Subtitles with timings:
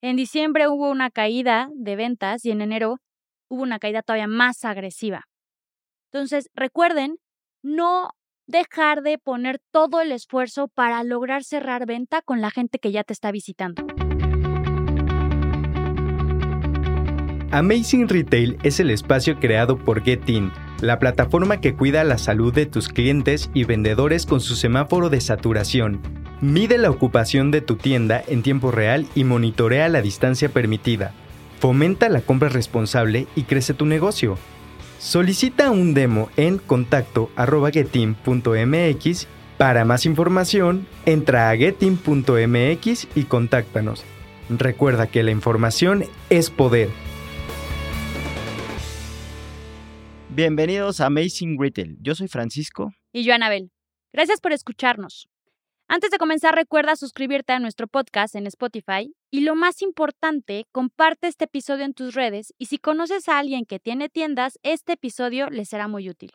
[0.00, 2.98] En diciembre hubo una caída de ventas y en enero
[3.50, 5.24] hubo una caída todavía más agresiva.
[6.12, 7.16] Entonces, recuerden
[7.62, 8.10] no
[8.46, 13.02] dejar de poner todo el esfuerzo para lograr cerrar venta con la gente que ya
[13.02, 13.84] te está visitando.
[17.50, 20.52] Amazing Retail es el espacio creado por Getin,
[20.82, 25.22] la plataforma que cuida la salud de tus clientes y vendedores con su semáforo de
[25.22, 26.02] saturación.
[26.42, 31.14] Mide la ocupación de tu tienda en tiempo real y monitorea la distancia permitida.
[31.58, 34.36] Fomenta la compra responsable y crece tu negocio.
[34.98, 39.26] Solicita un demo en contacto.getin.mx.
[39.56, 44.04] Para más información, entra a getin.mx y contáctanos.
[44.50, 46.90] Recuerda que la información es poder.
[50.38, 51.98] Bienvenidos a Amazing Retail.
[52.00, 52.92] Yo soy Francisco.
[53.12, 53.72] Y yo, Anabel.
[54.12, 55.28] Gracias por escucharnos.
[55.88, 61.26] Antes de comenzar, recuerda suscribirte a nuestro podcast en Spotify y lo más importante, comparte
[61.26, 65.50] este episodio en tus redes y si conoces a alguien que tiene tiendas, este episodio
[65.50, 66.30] le será muy útil.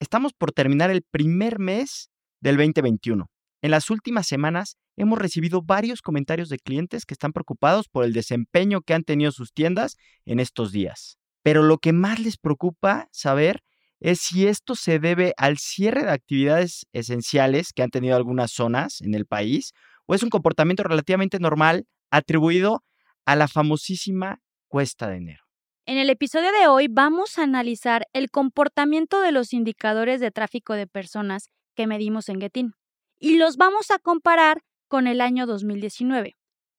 [0.00, 3.26] Estamos por terminar el primer mes del 2021.
[3.62, 8.12] En las últimas semanas hemos recibido varios comentarios de clientes que están preocupados por el
[8.12, 11.17] desempeño que han tenido sus tiendas en estos días.
[11.48, 13.62] Pero lo que más les preocupa saber
[14.00, 19.00] es si esto se debe al cierre de actividades esenciales que han tenido algunas zonas
[19.00, 19.72] en el país
[20.04, 22.84] o es un comportamiento relativamente normal atribuido
[23.24, 25.42] a la famosísima cuesta de enero.
[25.86, 30.74] En el episodio de hoy vamos a analizar el comportamiento de los indicadores de tráfico
[30.74, 32.72] de personas que medimos en Getin
[33.18, 36.36] y los vamos a comparar con el año 2019,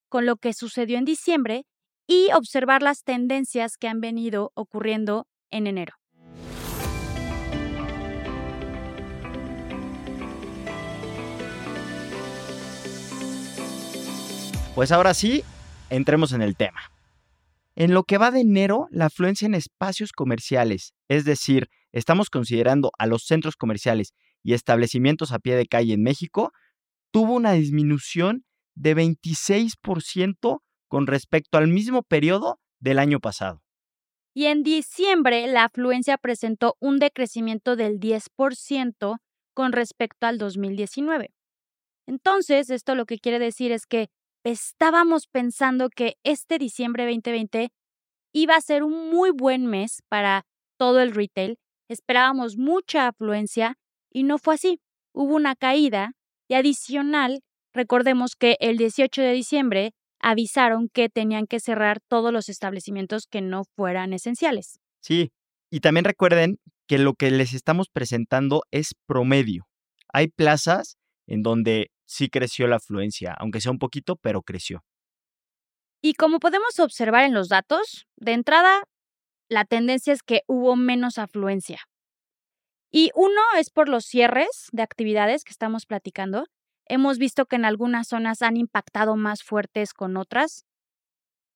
[0.09, 1.65] con lo que sucedió en diciembre
[2.11, 5.93] y observar las tendencias que han venido ocurriendo en enero.
[14.73, 15.43] Pues ahora sí,
[15.91, 16.79] entremos en el tema.
[17.75, 22.89] En lo que va de enero, la afluencia en espacios comerciales, es decir, estamos considerando
[22.97, 26.53] a los centros comerciales y establecimientos a pie de calle en México,
[27.11, 33.63] tuvo una disminución de 26% con respecto al mismo periodo del año pasado.
[34.33, 39.17] Y en diciembre la afluencia presentó un decrecimiento del 10%
[39.53, 41.31] con respecto al 2019.
[42.07, 44.09] Entonces, esto lo que quiere decir es que
[44.43, 47.71] estábamos pensando que este diciembre 2020
[48.33, 50.45] iba a ser un muy buen mes para
[50.77, 51.57] todo el retail.
[51.87, 53.77] Esperábamos mucha afluencia
[54.11, 54.79] y no fue así.
[55.13, 56.13] Hubo una caída
[56.47, 57.41] y adicional,
[57.73, 63.41] recordemos que el 18 de diciembre avisaron que tenían que cerrar todos los establecimientos que
[63.41, 64.79] no fueran esenciales.
[65.01, 65.31] Sí,
[65.71, 69.67] y también recuerden que lo que les estamos presentando es promedio.
[70.11, 70.97] Hay plazas
[71.27, 74.83] en donde sí creció la afluencia, aunque sea un poquito, pero creció.
[76.01, 78.83] Y como podemos observar en los datos, de entrada,
[79.49, 81.81] la tendencia es que hubo menos afluencia.
[82.91, 86.45] Y uno es por los cierres de actividades que estamos platicando,
[86.89, 90.65] Hemos visto que en algunas zonas han impactado más fuertes con otras.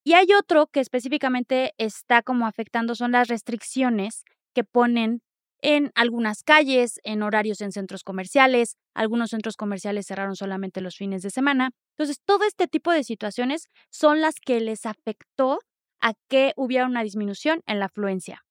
[0.05, 4.23] Y hay otro que específicamente está como afectando, son las restricciones
[4.53, 5.21] que ponen
[5.61, 8.75] en algunas calles, en horarios en centros comerciales.
[8.93, 11.71] Algunos centros comerciales cerraron solamente los fines de semana.
[11.97, 15.59] Entonces, todo este tipo de situaciones son las que les afectó
[15.99, 18.43] a que hubiera una disminución en la afluencia.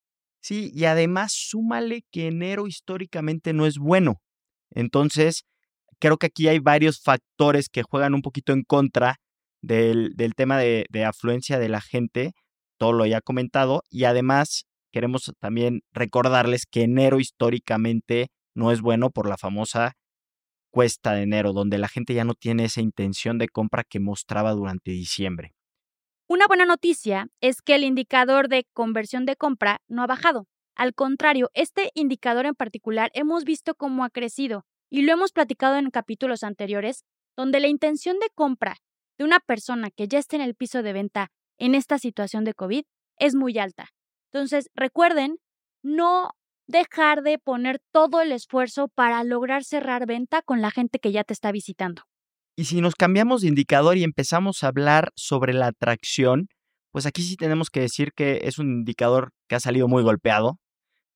[0.42, 4.22] Sí, y además súmale que enero históricamente no es bueno.
[4.70, 5.44] Entonces,
[6.02, 9.20] creo que aquí hay varios factores que juegan un poquito en contra
[9.62, 12.32] del, tema de, de, afluencia de la gente,
[12.76, 19.10] todo lo ya comentado, y además queremos también recordarles que enero históricamente no es bueno
[19.10, 19.92] por la famosa
[20.72, 24.50] cuesta de enero, donde la gente ya no tiene esa intención de compra que mostraba
[24.54, 25.54] durante diciembre.
[26.26, 30.48] Una buena noticia es que el indicador de conversión de compra no ha bajado.
[30.74, 35.76] Al contrario, este indicador en particular hemos visto cómo ha crecido y lo hemos platicado
[35.76, 37.04] en capítulos anteriores,
[37.34, 38.76] donde la intención de compra
[39.18, 42.52] de una persona que ya está en el piso de venta en esta situación de
[42.52, 42.82] COVID
[43.18, 43.88] es muy alta.
[44.30, 45.38] Entonces, recuerden,
[45.82, 46.32] no
[46.66, 51.24] dejar de poner todo el esfuerzo para lograr cerrar venta con la gente que ya
[51.24, 52.02] te está visitando.
[52.54, 56.48] Y si nos cambiamos de indicador y empezamos a hablar sobre la atracción,
[56.90, 60.58] pues aquí sí tenemos que decir que es un indicador que ha salido muy golpeado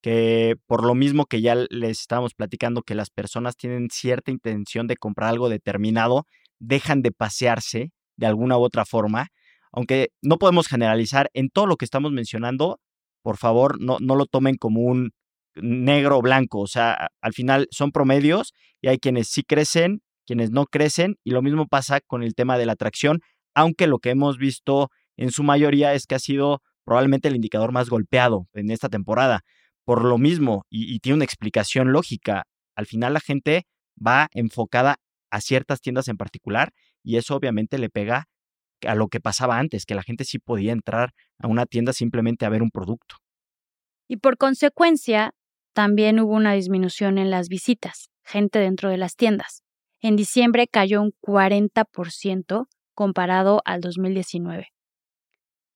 [0.01, 4.87] que por lo mismo que ya les estábamos platicando que las personas tienen cierta intención
[4.87, 6.25] de comprar algo determinado,
[6.59, 9.27] dejan de pasearse de alguna u otra forma,
[9.71, 12.79] aunque no podemos generalizar en todo lo que estamos mencionando,
[13.21, 15.11] por favor, no, no lo tomen como un
[15.55, 20.51] negro o blanco, o sea, al final son promedios y hay quienes sí crecen, quienes
[20.51, 23.21] no crecen, y lo mismo pasa con el tema de la atracción.
[23.55, 27.71] aunque lo que hemos visto en su mayoría es que ha sido probablemente el indicador
[27.71, 29.41] más golpeado en esta temporada.
[29.87, 32.43] Por lo mismo, y, tiene una explicación lógica,
[32.75, 33.63] al final la gente
[33.95, 34.97] va enfocada
[35.31, 36.73] a ciertas tiendas en particular
[37.03, 38.25] y eso obviamente le pega
[38.85, 42.45] a lo que pasaba antes, que la gente sí podía entrar a una tienda simplemente
[42.45, 43.15] a ver un producto.
[44.09, 45.31] Y por consecuencia,
[45.71, 49.63] también hubo una disminución en las visitas, gente dentro de las tiendas.
[50.01, 54.67] En diciembre cayó un 40% comparado al 2019.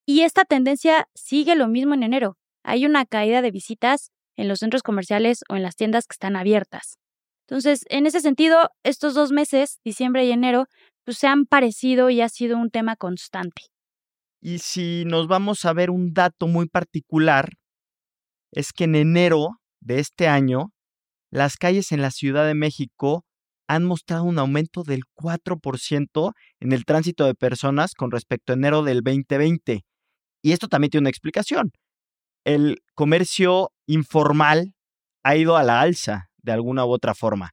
[0.05, 2.37] Y esta tendencia sigue lo mismo en enero.
[2.63, 6.35] Hay una caída de visitas en los centros comerciales o en las tiendas que están
[6.35, 6.97] abiertas.
[7.47, 10.67] Entonces, en ese sentido, estos dos meses, diciembre y enero,
[11.03, 13.63] pues se han parecido y ha sido un tema constante.
[14.41, 17.49] Y si nos vamos a ver un dato muy particular,
[18.51, 20.71] es que en enero de este año,
[21.31, 23.25] las calles en la Ciudad de México
[23.67, 28.83] han mostrado un aumento del 4% en el tránsito de personas con respecto a enero
[28.83, 29.81] del 2020.
[30.41, 31.71] Y esto también tiene una explicación.
[32.43, 34.73] El comercio informal
[35.23, 37.51] ha ido a la alza de alguna u otra forma.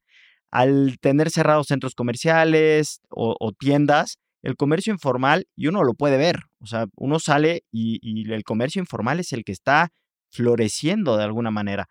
[0.51, 6.45] Al tener cerrados centros comerciales o, tiendas, el comercio informal, y uno lo puede ver,
[6.61, 9.91] o sea, uno sale y, y el comercio informal es el que está
[10.31, 11.87] floreciendo de alguna manera.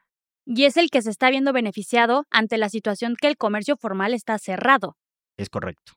[0.45, 4.13] Y es el que se está viendo beneficiado ante la situación que el comercio formal
[4.13, 4.95] está cerrado.
[5.37, 5.93] Es correcto.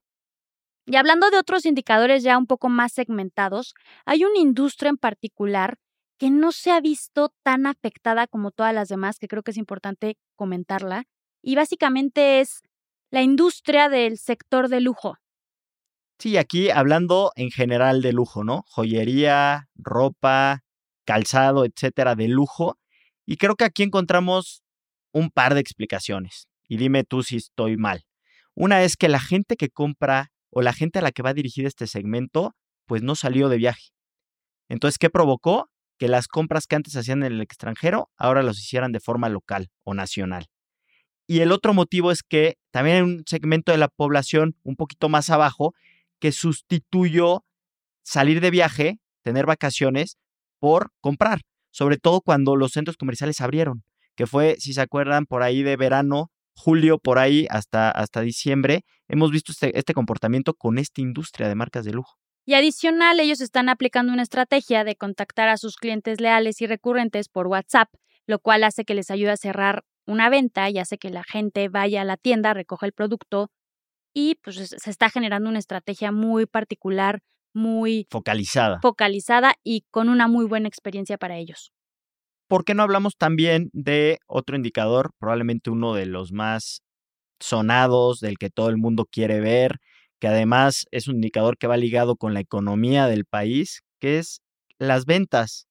[0.86, 3.74] Y hablando de otros indicadores ya un poco más segmentados,
[4.04, 5.78] hay una industria en particular
[6.20, 9.56] que no se ha visto tan afectada como todas las demás, que creo que es
[9.56, 11.04] importante comentarla,
[11.42, 12.60] y básicamente es
[13.10, 15.16] la industria del sector de lujo.
[16.18, 18.64] Sí, aquí hablando en general de lujo, ¿no?
[18.68, 20.62] Joyería, ropa,
[21.06, 22.78] calzado, etcétera, de lujo.
[23.24, 24.62] Y creo que aquí encontramos
[25.12, 26.48] un par de explicaciones.
[26.68, 28.04] Y dime tú si estoy mal.
[28.54, 31.66] Una es que la gente que compra o la gente a la que va dirigida
[31.66, 33.88] este segmento, pues no salió de viaje.
[34.68, 35.70] Entonces, ¿qué provocó?
[36.00, 39.68] Que las compras que antes hacían en el extranjero ahora los hicieran de forma local
[39.84, 40.46] o nacional.
[41.26, 45.10] Y el otro motivo es que también hay un segmento de la población un poquito
[45.10, 45.74] más abajo
[46.18, 47.44] que sustituyó
[48.02, 50.16] salir de viaje, tener vacaciones,
[50.58, 55.42] por comprar, sobre todo cuando los centros comerciales abrieron, que fue, si se acuerdan, por
[55.42, 60.78] ahí de verano, julio, por ahí hasta, hasta diciembre, hemos visto este, este comportamiento con
[60.78, 62.19] esta industria de marcas de lujo.
[62.46, 67.28] Y adicional, ellos están aplicando una estrategia de contactar a sus clientes leales y recurrentes
[67.28, 67.88] por WhatsApp,
[68.26, 71.68] lo cual hace que les ayude a cerrar una venta y hace que la gente
[71.68, 73.50] vaya a la tienda, recoja el producto
[74.12, 77.20] y pues se está generando una estrategia muy particular,
[77.54, 78.80] muy focalizada.
[78.80, 81.72] Focalizada y con una muy buena experiencia para ellos.
[82.48, 86.82] ¿Por qué no hablamos también de otro indicador, probablemente uno de los más
[87.38, 89.78] sonados, del que todo el mundo quiere ver,
[90.20, 94.42] que además es un indicador que va ligado con la economía del país, que es
[94.78, 95.66] las ventas.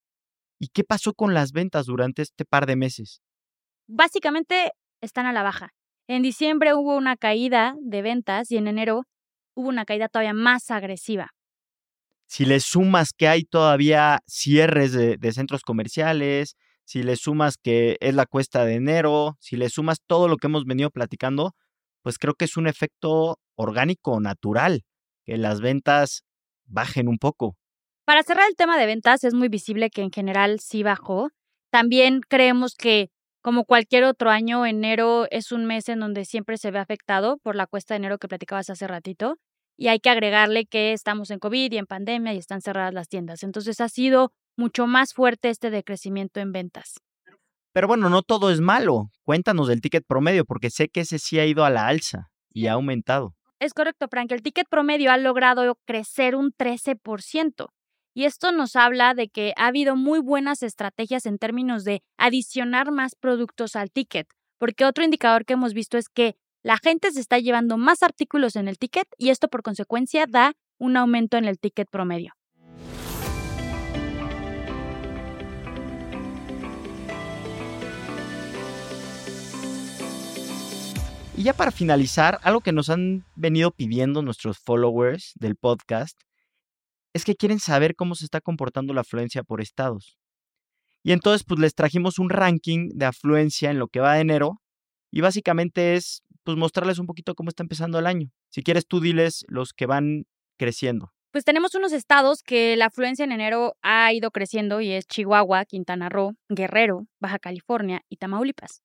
[0.59, 3.21] ¿Y qué pasó con las ventas durante este par de meses?
[3.87, 5.69] Básicamente están a la baja.
[6.07, 9.03] En diciembre hubo una caída de ventas y en enero
[9.55, 11.31] hubo una caída todavía más agresiva
[12.29, 16.55] si le sumas que hay todavía cierres de, centros comerciales,
[16.85, 20.45] si le sumas que es la cuesta de enero, si le sumas todo lo que
[20.45, 21.55] hemos venido platicando,
[22.01, 24.83] pues creo que es un efecto orgánico natural,
[25.25, 26.23] que las ventas
[26.65, 27.55] bajen un poco.
[28.05, 31.29] Para cerrar el tema de ventas, es muy visible que en general sí bajó.
[31.71, 33.09] También creemos que,
[33.41, 37.55] como cualquier otro año, enero es un mes en donde siempre se ve afectado por
[37.55, 39.37] la cuesta de enero que platicabas hace ratito
[39.79, 43.07] y hay que agregarle que estamos en COVID y en pandemia y están cerradas las
[43.07, 43.43] tiendas.
[43.43, 46.95] Entonces ha sido mucho más fuerte este decrecimiento en ventas.
[47.71, 49.09] Pero bueno, no todo es malo.
[49.23, 52.67] Cuéntanos del ticket promedio, porque sé que ese sí ha ido a la alza y
[52.67, 53.35] ha aumentado.
[53.59, 54.31] Es correcto, Frank.
[54.31, 57.67] El ticket promedio ha logrado crecer un 13%.
[58.13, 62.91] Y esto nos habla de que ha habido muy buenas estrategias en términos de adicionar
[62.91, 67.21] más productos al ticket, porque otro indicador que hemos visto es que la gente se
[67.21, 71.45] está llevando más artículos en el ticket y esto por consecuencia da un aumento en
[71.45, 72.33] el ticket promedio.
[81.39, 86.19] Y ya para finalizar, algo que nos han venido pidiendo nuestros followers del podcast
[87.13, 90.17] es que quieren saber cómo se está comportando la afluencia por estados.
[91.01, 94.61] Y entonces pues les trajimos un ranking de afluencia en lo que va de enero
[95.11, 98.27] y básicamente es pues mostrarles un poquito cómo está empezando el año.
[98.49, 100.25] Si quieres tú diles los que van
[100.57, 101.13] creciendo.
[101.31, 105.63] Pues tenemos unos estados que la afluencia en enero ha ido creciendo y es Chihuahua,
[105.63, 108.81] Quintana Roo, Guerrero, Baja California y Tamaulipas.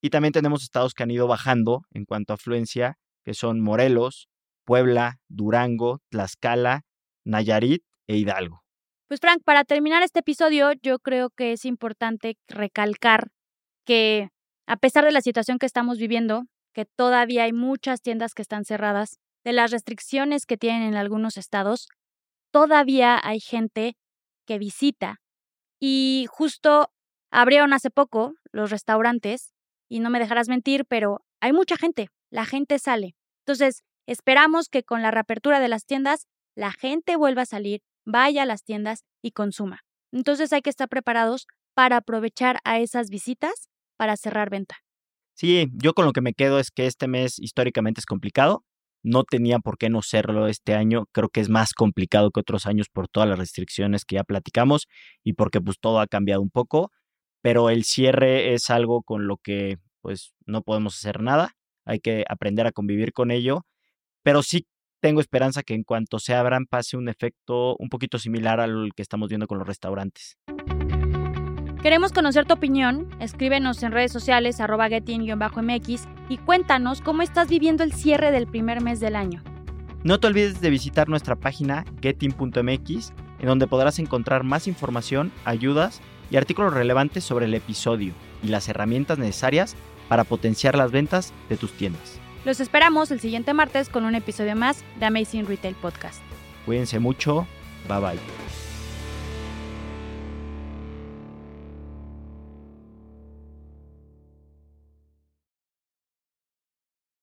[0.00, 4.28] Y también tenemos estados que han ido bajando en cuanto a afluencia, que son Morelos,
[4.64, 6.82] Puebla, Durango, Tlaxcala
[7.24, 8.62] Nayarit e Hidalgo.
[9.08, 13.28] Pues Frank, para terminar este episodio, yo creo que es importante recalcar
[13.84, 14.28] que
[14.66, 18.64] a pesar de la situación que estamos viviendo, que todavía hay muchas tiendas que están
[18.64, 21.88] cerradas, de las restricciones que tienen en algunos estados,
[22.52, 23.96] todavía hay gente
[24.46, 25.16] que visita.
[25.80, 26.92] Y justo
[27.32, 29.54] abrieron hace poco los restaurantes,
[29.90, 33.14] y no me dejarás mentir, pero hay mucha gente, la gente sale.
[33.44, 38.44] Entonces, esperamos que con la reapertura de las tiendas, la gente vuelva a salir, vaya
[38.44, 39.80] a las tiendas y consuma.
[40.12, 44.78] Entonces hay que estar preparados para aprovechar a esas visitas para cerrar venta.
[45.34, 48.64] Sí, yo con lo que me quedo es que este mes históricamente es complicado.
[49.02, 51.06] No tenía por qué no serlo este año.
[51.12, 54.86] Creo que es más complicado que otros años por todas las restricciones que ya platicamos
[55.24, 56.90] y porque pues todo ha cambiado un poco.
[57.42, 61.56] Pero el cierre es algo con lo que pues no podemos hacer nada.
[61.84, 63.66] Hay que aprender a convivir con ello.
[64.22, 64.66] Pero sí
[65.00, 69.02] tengo esperanza que en cuanto se abran pase un efecto un poquito similar al que
[69.02, 70.38] estamos viendo con los restaurantes.
[71.82, 73.08] Queremos conocer tu opinión.
[73.20, 78.82] Escríbenos en redes sociales arroba mx y cuéntanos cómo estás viviendo el cierre del primer
[78.82, 79.42] mes del año.
[80.04, 86.02] No te olvides de visitar nuestra página getin.mx, en donde podrás encontrar más información, ayudas
[86.30, 89.76] y artículos relevantes sobre el episodio y las herramientas necesarias
[90.08, 92.18] para potenciar las ventas de tus tiendas.
[92.44, 96.22] Los esperamos el siguiente martes con un episodio más de Amazing Retail Podcast.
[96.64, 97.46] Cuídense mucho.
[97.88, 98.69] Bye bye.